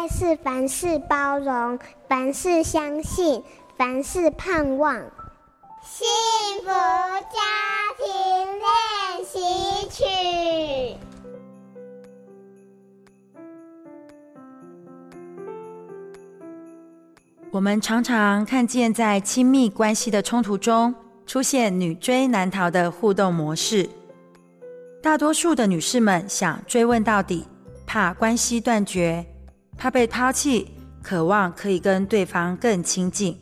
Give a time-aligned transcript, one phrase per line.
[0.00, 3.42] 爱是凡事包容，凡事相信，
[3.76, 4.96] 凡事盼望。
[5.84, 6.08] 幸
[6.62, 7.36] 福家
[7.98, 8.08] 庭
[8.56, 9.38] 练习
[9.90, 10.96] 曲。
[17.50, 20.94] 我们常常看见在亲密关系的冲突中，
[21.26, 23.86] 出现女追男逃的互动模式。
[25.02, 27.46] 大多数的女士们想追问到底，
[27.86, 29.26] 怕关系断绝。
[29.80, 30.70] 怕被抛弃，
[31.02, 33.32] 渴望可以跟对方更亲近；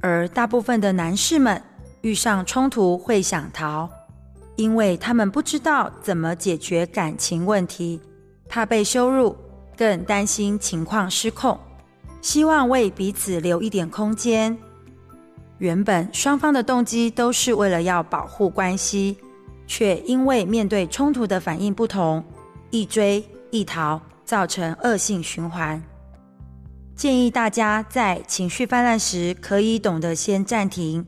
[0.00, 1.62] 而大部分的男士们
[2.00, 3.88] 遇上冲突会想逃，
[4.56, 8.00] 因为他们不知道怎么解决感情问题，
[8.48, 9.36] 怕被羞辱，
[9.76, 11.56] 更担心情况失控，
[12.20, 14.58] 希望为彼此留一点空间。
[15.58, 19.16] 原本双方的动机都是为了要保护关系，
[19.68, 22.24] 却因为面对冲突的反应不同，
[22.70, 24.02] 一追一逃。
[24.30, 25.82] 造成恶性循环。
[26.94, 31.04] 建议大家在情绪泛滥时，可以懂得先暂停，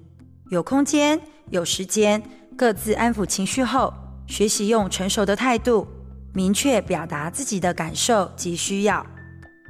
[0.51, 2.21] 有空间、有时间，
[2.57, 3.95] 各自安抚情绪后，
[4.27, 5.87] 学习用成熟的态度，
[6.35, 9.07] 明确表达自己的感受及需要。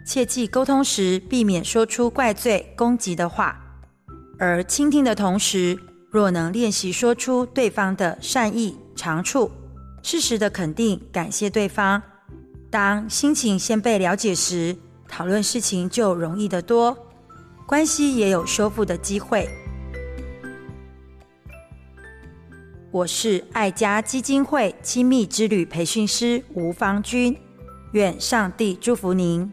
[0.07, 3.61] 切记沟通时，避免说出怪罪、攻击的话，
[4.39, 5.79] 而倾听的同时，
[6.11, 9.51] 若能练习说出对方的善意、长处，
[10.03, 12.03] 适时的肯定、感谢对方。
[12.73, 14.75] 当心情先被了解时，
[15.07, 16.97] 讨论事情就容易得多，
[17.67, 19.47] 关系也有修复的机会。
[22.91, 27.37] 我是爱家基金会亲密之旅培训师吴芳君，
[27.93, 29.53] 愿上帝祝福您。